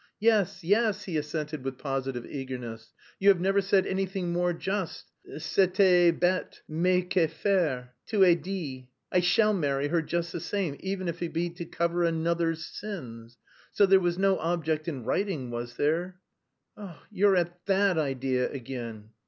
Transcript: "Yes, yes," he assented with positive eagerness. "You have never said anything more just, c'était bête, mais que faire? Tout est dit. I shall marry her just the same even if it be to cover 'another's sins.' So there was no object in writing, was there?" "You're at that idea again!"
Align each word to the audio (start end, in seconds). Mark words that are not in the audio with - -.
"Yes, 0.19 0.63
yes," 0.63 1.03
he 1.03 1.15
assented 1.15 1.63
with 1.63 1.77
positive 1.77 2.25
eagerness. 2.25 2.91
"You 3.19 3.29
have 3.29 3.39
never 3.39 3.61
said 3.61 3.85
anything 3.85 4.33
more 4.33 4.51
just, 4.51 5.11
c'était 5.35 6.11
bête, 6.19 6.61
mais 6.67 7.03
que 7.07 7.27
faire? 7.27 7.93
Tout 8.07 8.23
est 8.23 8.41
dit. 8.41 8.87
I 9.11 9.19
shall 9.19 9.53
marry 9.53 9.89
her 9.89 10.01
just 10.01 10.31
the 10.31 10.39
same 10.39 10.75
even 10.79 11.07
if 11.07 11.21
it 11.21 11.33
be 11.33 11.51
to 11.51 11.65
cover 11.65 12.03
'another's 12.03 12.65
sins.' 12.65 13.37
So 13.73 13.85
there 13.85 13.99
was 13.99 14.17
no 14.17 14.39
object 14.39 14.87
in 14.87 15.03
writing, 15.03 15.51
was 15.51 15.75
there?" 15.77 16.19
"You're 17.11 17.35
at 17.35 17.63
that 17.67 17.99
idea 17.99 18.51
again!" 18.51 19.11